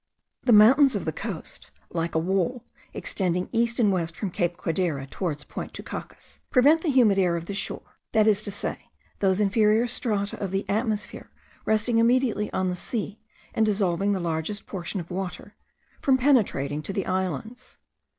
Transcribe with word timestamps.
The 0.41 0.51
mountains 0.51 0.95
of 0.95 1.05
the 1.05 1.11
coast, 1.11 1.69
like 1.91 2.15
a 2.15 2.17
wall, 2.17 2.65
extending 2.91 3.49
east 3.51 3.79
and 3.79 3.91
west 3.91 4.15
from 4.15 4.31
Cape 4.31 4.57
Codera 4.57 5.07
toward 5.07 5.47
Point 5.47 5.73
Tucacas, 5.75 6.39
prevent 6.49 6.81
the 6.81 6.89
humid 6.89 7.19
air 7.19 7.35
of 7.35 7.45
the 7.45 7.53
shore 7.53 7.99
(that 8.11 8.25
is 8.25 8.41
to 8.41 8.49
say, 8.51 8.89
those 9.19 9.39
inferior 9.39 9.87
strata 9.87 10.39
of 10.43 10.49
the 10.49 10.65
atmosphere 10.67 11.29
resting 11.65 11.99
immediately 11.99 12.51
on 12.51 12.69
the 12.71 12.75
sea, 12.75 13.19
and 13.53 13.63
dissolving 13.63 14.11
the 14.11 14.19
largest 14.19 14.65
proportion 14.65 14.99
of 14.99 15.11
water) 15.11 15.53
from 16.01 16.17
penetrating 16.17 16.81
to 16.81 16.93
the 16.93 17.05
islands. 17.05 17.77